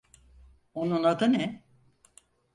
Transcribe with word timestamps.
Onun 0.73 1.03
adı 1.03 1.27
ne? 1.31 1.63